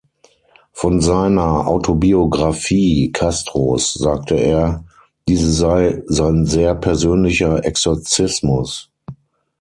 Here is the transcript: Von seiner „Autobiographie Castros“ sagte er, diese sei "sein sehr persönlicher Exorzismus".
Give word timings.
Von 0.73 0.99
seiner 0.99 1.67
„Autobiographie 1.67 3.11
Castros“ 3.13 3.93
sagte 3.93 4.33
er, 4.33 4.83
diese 5.27 5.51
sei 5.51 6.01
"sein 6.07 6.47
sehr 6.47 6.73
persönlicher 6.73 7.63
Exorzismus". 7.63 8.89